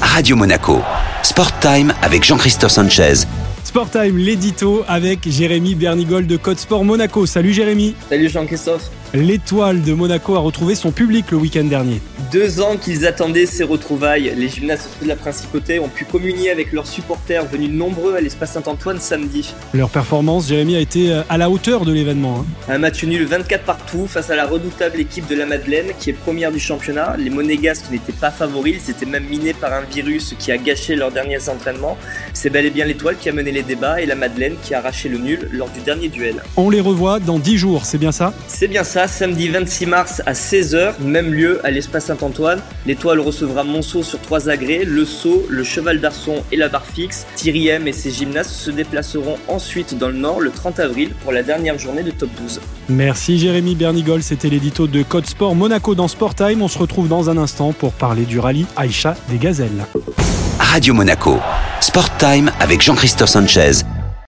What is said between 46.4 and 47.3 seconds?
et la barre fixe.